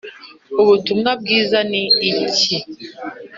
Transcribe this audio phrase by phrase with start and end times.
[0.61, 1.83] Ubutumwa bwiza ni
[2.19, 2.55] iki?